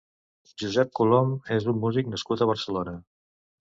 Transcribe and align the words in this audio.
Josep 0.63 0.95
Colom 1.01 1.31
és 1.59 1.71
un 1.75 1.81
músic 1.87 2.13
nascut 2.17 2.43
a 2.49 2.53
Barcelona. 2.57 3.01